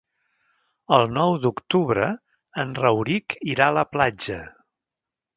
[0.95, 2.07] El nou d'octubre
[2.63, 4.39] en Rauric irà a la platja.